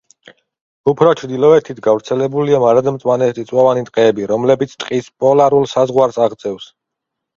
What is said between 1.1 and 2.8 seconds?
ჩრდილოეთით გავრცელებულია